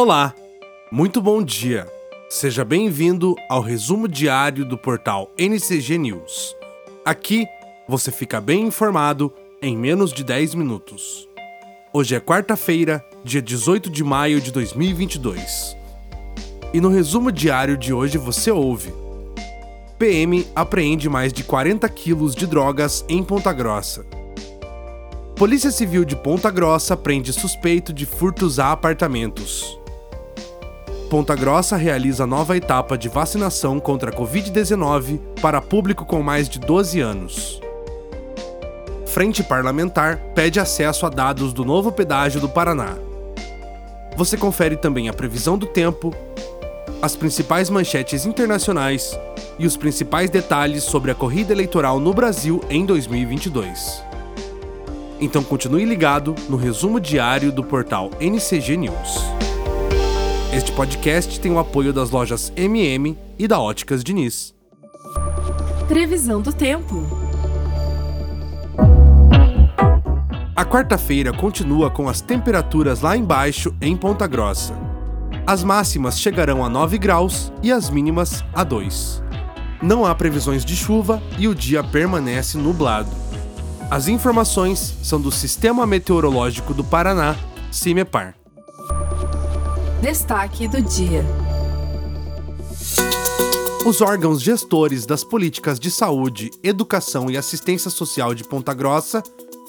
Olá, 0.00 0.32
muito 0.92 1.20
bom 1.20 1.42
dia. 1.42 1.84
Seja 2.30 2.64
bem-vindo 2.64 3.34
ao 3.50 3.60
resumo 3.60 4.06
diário 4.06 4.64
do 4.64 4.78
portal 4.78 5.28
NCG 5.36 5.98
News. 5.98 6.54
Aqui 7.04 7.44
você 7.88 8.12
fica 8.12 8.40
bem 8.40 8.60
informado 8.60 9.32
em 9.60 9.76
menos 9.76 10.12
de 10.12 10.22
10 10.22 10.54
minutos. 10.54 11.28
Hoje 11.92 12.14
é 12.14 12.20
quarta-feira, 12.20 13.04
dia 13.24 13.42
18 13.42 13.90
de 13.90 14.04
maio 14.04 14.40
de 14.40 14.52
2022. 14.52 15.76
E 16.72 16.80
no 16.80 16.90
resumo 16.90 17.32
diário 17.32 17.76
de 17.76 17.92
hoje 17.92 18.18
você 18.18 18.52
ouve: 18.52 18.94
PM 19.98 20.46
apreende 20.54 21.08
mais 21.08 21.32
de 21.32 21.42
40 21.42 21.88
quilos 21.88 22.36
de 22.36 22.46
drogas 22.46 23.04
em 23.08 23.20
Ponta 23.20 23.52
Grossa. 23.52 24.06
Polícia 25.34 25.72
Civil 25.72 26.04
de 26.04 26.14
Ponta 26.14 26.52
Grossa 26.52 26.96
prende 26.96 27.32
suspeito 27.32 27.92
de 27.92 28.06
furtos 28.06 28.60
a 28.60 28.70
apartamentos. 28.70 29.77
Ponta 31.08 31.34
Grossa 31.34 31.74
realiza 31.74 32.26
nova 32.26 32.54
etapa 32.54 32.98
de 32.98 33.08
vacinação 33.08 33.80
contra 33.80 34.10
a 34.10 34.14
Covid-19 34.14 35.18
para 35.40 35.58
público 35.58 36.04
com 36.04 36.22
mais 36.22 36.50
de 36.50 36.58
12 36.58 37.00
anos. 37.00 37.62
Frente 39.06 39.42
Parlamentar 39.42 40.18
pede 40.34 40.60
acesso 40.60 41.06
a 41.06 41.08
dados 41.08 41.54
do 41.54 41.64
novo 41.64 41.90
pedágio 41.90 42.42
do 42.42 42.48
Paraná. 42.48 42.98
Você 44.18 44.36
confere 44.36 44.76
também 44.76 45.08
a 45.08 45.14
previsão 45.14 45.56
do 45.56 45.64
tempo, 45.64 46.12
as 47.00 47.16
principais 47.16 47.70
manchetes 47.70 48.26
internacionais 48.26 49.18
e 49.58 49.66
os 49.66 49.78
principais 49.78 50.28
detalhes 50.28 50.84
sobre 50.84 51.10
a 51.10 51.14
corrida 51.14 51.54
eleitoral 51.54 51.98
no 51.98 52.12
Brasil 52.12 52.60
em 52.68 52.84
2022. 52.84 54.04
Então 55.18 55.42
continue 55.42 55.86
ligado 55.86 56.34
no 56.50 56.58
resumo 56.58 57.00
diário 57.00 57.50
do 57.50 57.64
portal 57.64 58.10
NCG 58.20 58.76
News. 58.76 59.38
Este 60.58 60.72
podcast 60.72 61.38
tem 61.38 61.52
o 61.52 61.58
apoio 61.60 61.92
das 61.92 62.10
lojas 62.10 62.52
MM 62.56 63.16
e 63.38 63.46
da 63.46 63.60
Óticas 63.60 64.02
Diniz. 64.02 64.52
Previsão 65.86 66.42
do 66.42 66.52
tempo. 66.52 67.06
A 70.56 70.64
quarta-feira 70.64 71.32
continua 71.32 71.92
com 71.92 72.08
as 72.08 72.20
temperaturas 72.20 73.02
lá 73.02 73.16
embaixo 73.16 73.72
em 73.80 73.96
Ponta 73.96 74.26
Grossa. 74.26 74.74
As 75.46 75.62
máximas 75.62 76.18
chegarão 76.18 76.64
a 76.64 76.68
9 76.68 76.98
graus 76.98 77.52
e 77.62 77.70
as 77.70 77.88
mínimas 77.88 78.44
a 78.52 78.64
2. 78.64 79.22
Não 79.80 80.04
há 80.04 80.12
previsões 80.12 80.64
de 80.64 80.74
chuva 80.74 81.22
e 81.38 81.46
o 81.46 81.54
dia 81.54 81.84
permanece 81.84 82.58
nublado. 82.58 83.10
As 83.88 84.08
informações 84.08 84.98
são 85.04 85.20
do 85.20 85.30
Sistema 85.30 85.86
Meteorológico 85.86 86.74
do 86.74 86.82
Paraná, 86.82 87.36
CIMEPAR. 87.70 88.37
Destaque 90.00 90.68
do 90.68 90.80
dia. 90.80 91.24
Os 93.84 94.00
órgãos 94.00 94.40
gestores 94.40 95.04
das 95.04 95.24
políticas 95.24 95.80
de 95.80 95.90
saúde, 95.90 96.52
educação 96.62 97.28
e 97.28 97.36
assistência 97.36 97.90
social 97.90 98.32
de 98.32 98.44
Ponta 98.44 98.72
Grossa 98.72 99.20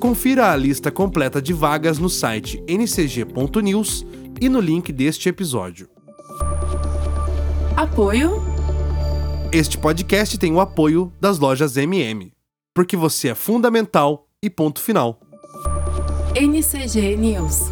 Confira 0.01 0.51
a 0.51 0.55
lista 0.55 0.89
completa 0.89 1.39
de 1.39 1.53
vagas 1.53 1.99
no 1.99 2.09
site 2.09 2.59
ncg.news 2.67 4.03
e 4.41 4.49
no 4.49 4.59
link 4.59 4.91
deste 4.91 5.29
episódio. 5.29 5.87
Apoio. 7.77 8.41
Este 9.51 9.77
podcast 9.77 10.39
tem 10.39 10.51
o 10.53 10.59
apoio 10.59 11.13
das 11.21 11.37
lojas 11.37 11.77
MM, 11.77 12.33
porque 12.73 12.97
você 12.97 13.27
é 13.27 13.35
fundamental 13.35 14.27
e 14.41 14.49
ponto 14.49 14.81
final. 14.81 15.21
NCG 16.35 17.15
News. 17.15 17.69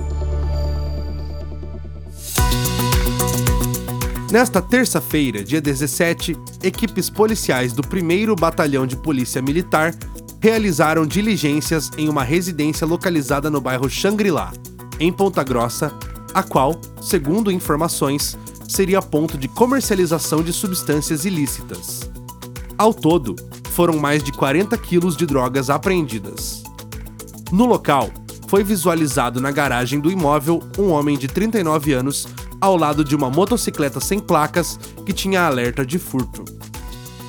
Nesta 4.31 4.61
terça-feira, 4.61 5.43
dia 5.43 5.59
17, 5.59 6.37
equipes 6.61 7.09
policiais 7.09 7.73
do 7.73 7.81
1 7.81 8.35
Batalhão 8.35 8.85
de 8.85 8.95
Polícia 8.95 9.41
Militar 9.41 9.95
realizaram 10.41 11.05
diligências 11.05 11.91
em 11.97 12.07
uma 12.07 12.23
residência 12.23 12.87
localizada 12.87 13.49
no 13.49 13.59
bairro 13.59 13.89
Xangri-Lá, 13.89 14.53
em 14.99 15.11
Ponta 15.11 15.43
Grossa, 15.43 15.93
a 16.33 16.41
qual, 16.41 16.79
segundo 17.01 17.51
informações, 17.51 18.37
seria 18.67 19.01
ponto 19.01 19.37
de 19.37 19.47
comercialização 19.47 20.41
de 20.41 20.53
substâncias 20.53 21.25
ilícitas. 21.25 22.09
Ao 22.77 22.93
todo, 22.93 23.35
foram 23.71 23.97
mais 23.97 24.23
de 24.23 24.31
40 24.31 24.77
quilos 24.77 25.17
de 25.17 25.25
drogas 25.25 25.69
apreendidas. 25.69 26.63
No 27.51 27.65
local, 27.65 28.09
foi 28.47 28.63
visualizado 28.63 29.41
na 29.41 29.51
garagem 29.51 29.99
do 29.99 30.11
imóvel 30.11 30.61
um 30.77 30.89
homem 30.89 31.17
de 31.17 31.27
39 31.27 31.93
anos 31.93 32.27
ao 32.61 32.75
lado 32.75 33.03
de 33.03 33.15
uma 33.15 33.29
motocicleta 33.29 33.99
sem 33.99 34.19
placas 34.19 34.79
que 35.05 35.13
tinha 35.13 35.41
alerta 35.41 35.85
de 35.85 35.97
furto. 35.97 36.43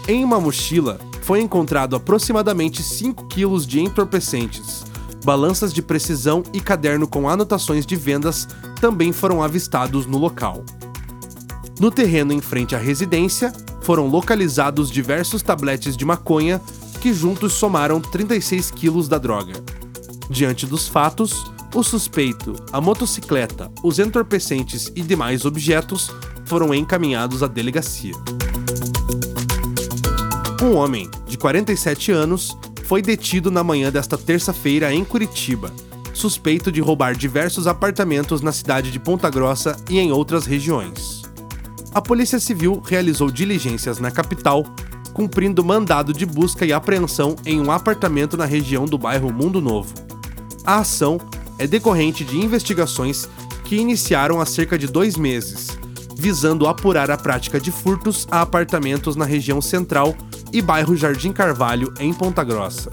Em 0.09 0.25
uma 0.25 0.41
mochila 0.41 0.99
foi 1.31 1.41
encontrado 1.41 1.95
aproximadamente 1.95 2.83
5 2.83 3.29
quilos 3.29 3.65
de 3.65 3.79
entorpecentes. 3.79 4.83
Balanças 5.25 5.73
de 5.73 5.81
precisão 5.81 6.43
e 6.53 6.61
caderno 6.61 7.07
com 7.07 7.29
anotações 7.29 7.87
de 7.87 7.95
vendas 7.95 8.49
também 8.81 9.13
foram 9.13 9.41
avistados 9.41 10.07
no 10.07 10.19
local. 10.19 10.65
No 11.79 11.89
terreno 11.89 12.33
em 12.33 12.41
frente 12.41 12.75
à 12.75 12.79
residência, 12.79 13.53
foram 13.81 14.09
localizados 14.09 14.91
diversos 14.91 15.41
tabletes 15.41 15.97
de 15.97 16.05
maconha 16.05 16.61
que 17.01 17.15
juntos 17.15 17.53
somaram 17.53 18.01
36 18.01 18.73
quilos 18.73 19.07
da 19.07 19.17
droga. 19.17 19.53
Diante 20.29 20.67
dos 20.67 20.89
fatos, 20.89 21.49
o 21.73 21.85
suspeito, 21.85 22.57
a 22.73 22.81
motocicleta, 22.81 23.71
os 23.85 24.01
entorpecentes 24.01 24.91
e 24.97 25.01
demais 25.01 25.45
objetos 25.45 26.11
foram 26.45 26.75
encaminhados 26.75 27.41
à 27.45 27.47
delegacia. 27.47 28.15
Um 30.63 30.77
homem, 30.77 31.09
de 31.27 31.39
47 31.39 32.13
anos, 32.13 32.55
foi 32.85 33.01
detido 33.01 33.51
na 33.51 33.65
manhã 33.65 33.91
desta 33.91 34.19
terça-feira 34.19 34.93
em 34.93 35.03
Curitiba, 35.03 35.73
suspeito 36.13 36.71
de 36.71 36.83
roubar 36.83 37.17
diversos 37.17 37.67
apartamentos 37.67 38.43
na 38.43 38.53
cidade 38.53 38.91
de 38.91 39.01
Ponta 39.01 39.31
Grossa 39.31 39.75
e 39.89 39.99
em 39.99 40.13
outras 40.13 40.45
regiões. 40.45 41.23
A 41.95 42.03
Polícia 42.03 42.39
Civil 42.39 42.83
realizou 42.85 43.31
diligências 43.31 43.99
na 43.99 44.11
capital, 44.11 44.67
cumprindo 45.15 45.65
mandado 45.65 46.13
de 46.13 46.27
busca 46.27 46.67
e 46.67 46.75
apreensão 46.75 47.37
em 47.47 47.59
um 47.59 47.73
apartamento 47.73 48.37
na 48.37 48.45
região 48.45 48.85
do 48.85 48.99
bairro 48.99 49.33
Mundo 49.33 49.63
Novo. 49.63 49.95
A 50.67 50.81
ação 50.81 51.19
é 51.59 51.67
decorrente 51.67 52.23
de 52.23 52.37
investigações 52.37 53.27
que 53.65 53.77
iniciaram 53.77 54.39
há 54.39 54.45
cerca 54.45 54.77
de 54.77 54.87
dois 54.87 55.17
meses, 55.17 55.69
visando 56.15 56.67
apurar 56.67 57.11
a 57.11 57.17
prática 57.17 57.59
de 57.59 57.73
furtos 57.73 58.29
a 58.31 58.43
apartamentos 58.43 59.17
na 59.17 59.25
região 59.25 59.63
central 59.63 60.15
e 60.53 60.61
bairro 60.61 60.97
Jardim 60.97 61.33
Carvalho, 61.33 61.93
em 61.99 62.13
Ponta 62.13 62.43
Grossa. 62.45 62.91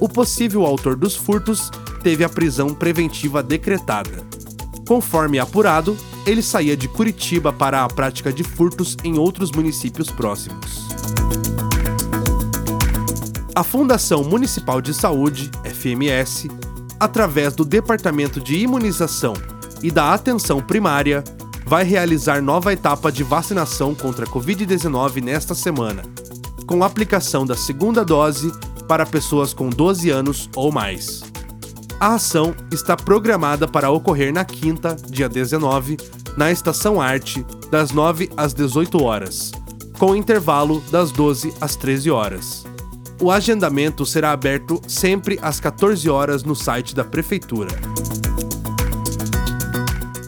o 0.00 0.08
possível 0.08 0.64
autor 0.64 0.94
dos 0.94 1.16
furtos 1.16 1.70
teve 2.02 2.22
a 2.22 2.28
prisão 2.28 2.74
preventiva 2.74 3.42
decretada. 3.42 4.24
Conforme 4.86 5.38
apurado, 5.38 5.96
ele 6.26 6.42
saía 6.42 6.76
de 6.76 6.86
Curitiba 6.86 7.52
para 7.52 7.82
a 7.82 7.88
prática 7.88 8.32
de 8.32 8.44
furtos 8.44 8.96
em 9.02 9.18
outros 9.18 9.50
municípios 9.50 10.10
próximos. 10.10 10.86
A 13.54 13.64
Fundação 13.64 14.22
Municipal 14.22 14.82
de 14.82 14.92
Saúde, 14.92 15.50
FMS, 15.64 16.48
através 17.00 17.54
do 17.54 17.64
Departamento 17.64 18.38
de 18.38 18.58
Imunização 18.58 19.32
e 19.82 19.90
da 19.90 20.12
Atenção 20.12 20.60
Primária, 20.60 21.24
vai 21.64 21.82
realizar 21.82 22.42
nova 22.42 22.72
etapa 22.72 23.10
de 23.10 23.24
vacinação 23.24 23.94
contra 23.94 24.24
a 24.24 24.28
Covid-19 24.28 25.22
nesta 25.22 25.54
semana, 25.54 26.02
com 26.66 26.82
aplicação 26.82 27.46
da 27.46 27.56
segunda 27.56 28.04
dose 28.04 28.52
para 28.88 29.06
pessoas 29.06 29.54
com 29.54 29.70
12 29.70 30.10
anos 30.10 30.50
ou 30.56 30.72
mais. 30.72 31.22
A 31.98 32.14
ação 32.14 32.54
está 32.72 32.96
programada 32.96 33.66
para 33.66 33.90
ocorrer 33.90 34.32
na 34.32 34.44
quinta, 34.44 34.96
dia 35.08 35.28
19, 35.28 35.96
na 36.36 36.50
Estação 36.50 37.00
Arte, 37.00 37.44
das 37.70 37.90
9 37.90 38.30
às 38.36 38.52
18 38.52 39.02
horas, 39.02 39.52
com 39.98 40.14
intervalo 40.14 40.82
das 40.90 41.10
12 41.10 41.54
às 41.60 41.74
13 41.76 42.10
horas. 42.10 42.64
O 43.20 43.30
agendamento 43.30 44.04
será 44.04 44.32
aberto 44.32 44.80
sempre 44.86 45.38
às 45.40 45.58
14 45.58 46.08
horas 46.10 46.42
no 46.42 46.54
site 46.54 46.94
da 46.94 47.02
Prefeitura. 47.02 47.70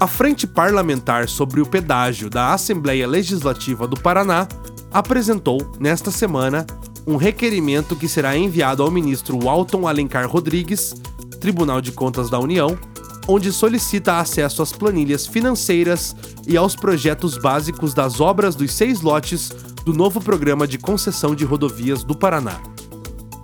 A 0.01 0.07
Frente 0.07 0.47
Parlamentar 0.47 1.29
sobre 1.29 1.61
o 1.61 1.67
Pedágio 1.67 2.31
da 2.31 2.55
Assembleia 2.55 3.07
Legislativa 3.07 3.87
do 3.87 4.01
Paraná 4.01 4.49
apresentou, 4.93 5.59
nesta 5.79 6.11
semana, 6.11 6.67
um 7.07 7.17
requerimento 7.17 7.97
que 7.97 8.09
será 8.09 8.37
enviado 8.37 8.83
ao 8.83 8.91
ministro 8.91 9.39
Walton 9.43 9.87
Alencar 9.87 10.29
Rodrigues, 10.29 10.95
Tribunal 11.41 11.81
de 11.81 11.93
Contas 11.93 12.29
da 12.29 12.39
União, 12.39 12.79
onde 13.27 13.53
solicita 13.53 14.19
acesso 14.19 14.63
às 14.63 14.73
planilhas 14.73 15.27
financeiras 15.27 16.17
e 16.47 16.57
aos 16.57 16.75
projetos 16.75 17.37
básicos 17.37 17.93
das 17.93 18.21
obras 18.21 18.55
dos 18.55 18.73
seis 18.73 19.03
lotes 19.03 19.51
do 19.85 19.93
novo 19.93 20.21
programa 20.21 20.67
de 20.67 20.79
concessão 20.79 21.35
de 21.35 21.45
rodovias 21.45 22.03
do 22.03 22.17
Paraná. 22.17 22.61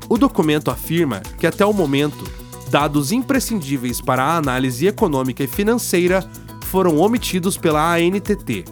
O 0.08 0.18
documento 0.18 0.70
afirma 0.70 1.20
que, 1.38 1.46
até 1.46 1.64
o 1.64 1.72
momento, 1.72 2.24
dados 2.70 3.12
imprescindíveis 3.12 4.00
para 4.00 4.24
a 4.24 4.36
análise 4.36 4.86
econômica 4.86 5.44
e 5.44 5.46
financeira 5.46 6.28
foram 6.70 6.98
omitidos 6.98 7.56
pela 7.56 7.94
ANTT. 7.94 8.64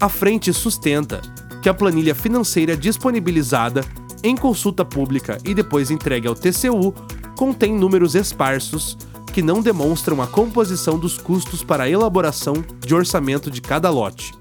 A 0.00 0.08
frente 0.08 0.52
sustenta 0.52 1.20
que 1.62 1.68
a 1.68 1.74
planilha 1.74 2.14
financeira 2.14 2.76
disponibilizada 2.76 3.84
em 4.22 4.36
consulta 4.36 4.84
pública 4.84 5.38
e 5.44 5.54
depois 5.54 5.90
entregue 5.90 6.28
ao 6.28 6.34
TCU 6.34 6.94
contém 7.36 7.74
números 7.74 8.14
esparsos 8.14 8.96
que 9.32 9.42
não 9.42 9.62
demonstram 9.62 10.20
a 10.20 10.26
composição 10.26 10.98
dos 10.98 11.16
custos 11.16 11.62
para 11.62 11.84
a 11.84 11.88
elaboração 11.88 12.54
de 12.80 12.94
orçamento 12.94 13.50
de 13.50 13.60
cada 13.60 13.88
lote. 13.88 14.32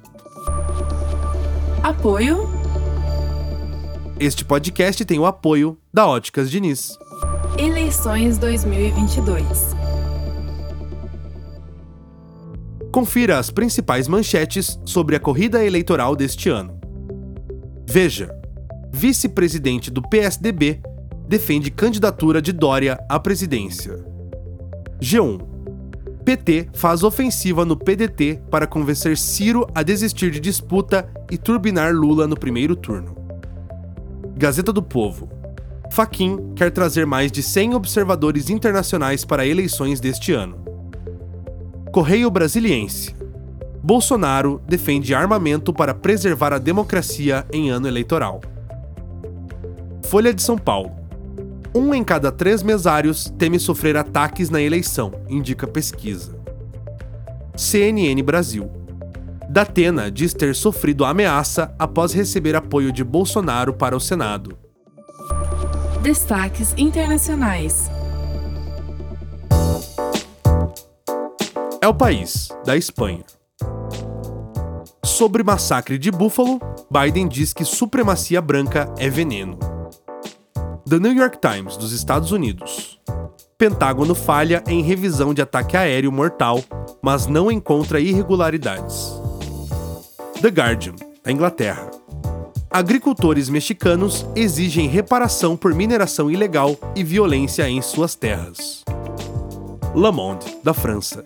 Apoio. 1.83 2.50
Este 4.19 4.44
podcast 4.44 5.06
tem 5.06 5.18
o 5.18 5.25
apoio 5.25 5.77
da 5.94 6.07
Óticas 6.07 6.51
Diniz. 6.51 6.98
Eleições 7.57 8.38
2022. 8.38 9.75
Confira 12.92 13.38
as 13.38 13.50
principais 13.50 14.07
manchetes 14.07 14.80
sobre 14.83 15.16
a 15.16 15.19
corrida 15.19 15.63
eleitoral 15.63 16.16
deste 16.16 16.50
ano. 16.50 16.79
Veja: 17.91 18.30
vice-presidente 18.91 19.89
do 19.89 20.00
PSDB 20.00 20.80
defende 21.27 21.71
candidatura 21.71 22.39
de 22.39 22.51
Dória 22.51 23.03
à 23.09 23.19
presidência. 23.19 24.06
G1: 25.01 25.41
PT 26.24 26.69
faz 26.75 27.01
ofensiva 27.01 27.65
no 27.65 27.75
PDT 27.75 28.41
para 28.51 28.68
convencer 28.68 29.18
Ciro 29.18 29.68
a 29.74 29.81
desistir 29.81 30.30
de 30.30 30.39
disputa 30.39 31.12
e 31.31 31.38
turbinar 31.38 31.91
Lula 31.91 32.27
no 32.27 32.38
primeiro 32.38 32.75
turno. 32.75 33.15
Gazeta 34.38 34.71
do 34.71 34.83
Povo: 34.83 35.27
Faquin 35.92 36.53
quer 36.56 36.69
trazer 36.69 37.07
mais 37.07 37.31
de 37.31 37.42
100 37.42 37.74
observadores 37.74 38.51
internacionais 38.51 39.25
para 39.25 39.47
eleições 39.47 40.00
deste 40.00 40.31
ano. 40.31 40.63
Correio 41.92 42.30
Brasiliense. 42.30 43.15
Bolsonaro 43.81 44.62
defende 44.68 45.16
armamento 45.16 45.74
para 45.74 45.94
preservar 45.94 46.54
a 46.54 46.58
democracia 46.58 47.46
em 47.52 47.70
ano 47.70 47.88
eleitoral. 47.88 48.42
Folha 50.06 50.34
de 50.34 50.42
São 50.42 50.58
Paulo. 50.58 50.92
Um 51.74 51.94
em 51.94 52.04
cada 52.04 52.31
três 52.31 52.64
mesários 52.64 53.31
teme 53.38 53.60
sofrer 53.60 53.96
ataques 53.96 54.50
na 54.50 54.60
eleição, 54.60 55.12
indica 55.30 55.68
pesquisa. 55.68 56.38
CNN 57.56 58.22
Brasil. 58.24 58.70
Datena 59.50 60.12
diz 60.12 60.34
ter 60.34 60.56
sofrido 60.56 61.06
ameaça 61.06 61.74
após 61.78 62.14
receber 62.14 62.56
apoio 62.56 62.92
de 62.92 63.04
Bolsonaro 63.04 63.74
para 63.74 63.96
o 63.96 64.00
Senado. 64.00 64.58
Destaques 66.02 66.74
internacionais. 66.78 67.90
É 71.81 71.88
o 71.88 71.94
país, 71.94 72.50
da 72.66 72.76
Espanha. 72.76 73.24
Sobre 75.19 75.44
massacre 75.44 75.98
de 75.98 76.12
Buffalo, 76.12 76.62
Biden 76.89 77.27
diz 77.27 77.51
que 77.51 77.66
supremacia 77.66 78.42
branca 78.42 78.89
é 78.98 79.10
veneno. 79.10 79.60
The 80.88 80.98
New 80.98 81.12
York 81.12 81.39
Times, 81.42 81.75
dos 81.75 81.92
Estados 81.92 82.31
Unidos. 82.31 82.98
Pentágono 83.57 84.16
falha 84.16 84.63
em 84.66 84.81
revisão 84.81 85.33
de 85.33 85.42
ataque 85.42 85.75
aéreo 85.75 86.10
mortal, 86.10 86.63
mas 87.01 87.27
não 87.27 87.51
encontra 87.51 88.00
irregularidades. 88.00 89.12
The 90.42 90.48
Guardian, 90.48 90.95
da 91.21 91.33
Inglaterra. 91.33 91.92
Agricultores 92.71 93.50
mexicanos 93.50 94.25
exigem 94.38 94.88
reparação 94.88 95.57
por 95.57 95.75
mineração 95.75 96.31
ilegal 96.31 96.77
e 96.95 97.04
violência 97.04 97.68
em 97.68 97.81
suas 97.81 98.16
terras. 98.16 98.86
Le 99.94 100.12
Monde, 100.13 100.45
da 100.63 100.74
França. 100.74 101.25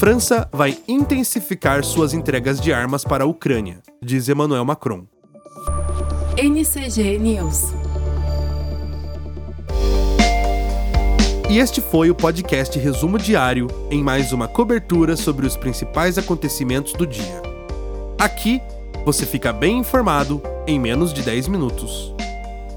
França 0.00 0.48
vai 0.50 0.78
intensificar 0.88 1.84
suas 1.84 2.14
entregas 2.14 2.58
de 2.58 2.72
armas 2.72 3.04
para 3.04 3.24
a 3.24 3.26
Ucrânia, 3.26 3.82
diz 4.02 4.30
Emmanuel 4.30 4.64
Macron. 4.64 5.04
NCG 6.38 7.18
News. 7.18 7.74
E 11.50 11.58
este 11.58 11.82
foi 11.82 12.10
o 12.10 12.14
podcast 12.14 12.78
Resumo 12.78 13.18
Diário 13.18 13.66
em 13.90 14.02
mais 14.02 14.32
uma 14.32 14.48
cobertura 14.48 15.18
sobre 15.18 15.46
os 15.46 15.54
principais 15.54 16.16
acontecimentos 16.16 16.94
do 16.94 17.06
dia. 17.06 17.42
Aqui 18.18 18.62
você 19.04 19.26
fica 19.26 19.52
bem 19.52 19.80
informado 19.80 20.40
em 20.66 20.80
menos 20.80 21.12
de 21.12 21.20
10 21.20 21.46
minutos. 21.48 22.14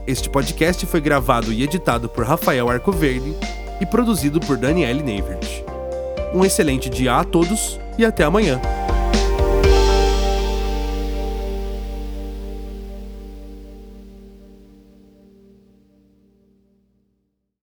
Este 0.06 0.30
podcast 0.30 0.86
foi 0.86 1.00
gravado 1.00 1.54
e 1.54 1.64
editado 1.64 2.10
por 2.10 2.26
Rafael 2.26 2.70
Arcoverde 2.70 3.34
e 3.80 3.86
produzido 3.86 4.42
por 4.42 4.58
Daniele 4.58 5.02
Neivert. 5.02 5.73
Um 6.34 6.44
excelente 6.44 6.90
dia 6.90 7.16
a 7.16 7.24
todos 7.24 7.80
e 7.98 8.04
até 8.04 8.24
amanhã. 8.24 8.60